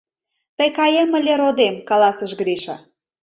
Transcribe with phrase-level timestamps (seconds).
[0.57, 2.75] —Тый каем ыле, родем,— каласыш Гриша.